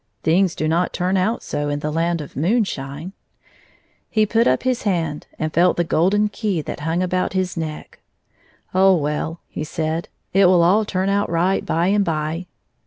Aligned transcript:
Things 0.23 0.55
do 0.55 0.67
not 0.67 0.93
turn 0.93 1.15
out 1.15 1.43
so 1.43 1.69
in 1.69 1.77
the 1.77 1.91
land 1.91 2.21
of 2.21 2.35
moonshine. 2.35 3.13
He 4.09 4.25
put 4.25 4.47
up 4.47 4.63
his 4.63 4.81
hand 4.81 5.27
and 5.37 5.53
felt 5.53 5.77
the 5.77 5.83
golden 5.83 6.27
key 6.27 6.59
that 6.63 6.79
hung 6.79 7.03
about 7.03 7.33
his 7.33 7.55
neck." 7.55 7.99
Oh, 8.73 8.95
well," 8.95 9.41
he 9.47 9.63
said, 9.63 10.09
"it 10.33 10.47
will 10.47 10.63
all 10.63 10.85
turn 10.85 11.07
out 11.09 11.29
right, 11.29 11.63
by 11.63 11.85
and 11.89 12.03
by." 12.03 12.47